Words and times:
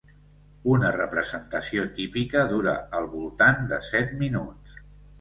Una 0.71 0.89
representació 0.95 1.85
típica 1.99 2.49
dura 2.57 2.75
al 3.01 3.09
voltant 3.15 3.73
de 3.75 3.83
set 3.93 4.21
minuts. 4.27 4.87